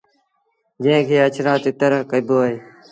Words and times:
جݩهݩ 0.83 1.05
کي 1.07 1.15
اَڇڙآ 1.25 1.53
تتر 1.63 1.91
ڪهيبو 2.09 2.37
اهي۔ 2.43 2.55